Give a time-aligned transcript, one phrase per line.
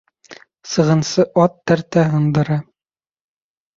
[0.71, 2.61] Сығынсы ат тәртә һындыра